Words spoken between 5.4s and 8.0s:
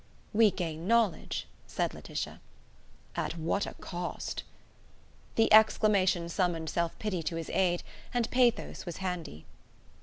exclamation summoned self pity to his aid,